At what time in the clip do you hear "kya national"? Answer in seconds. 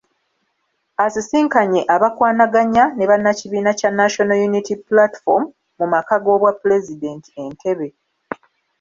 3.79-4.39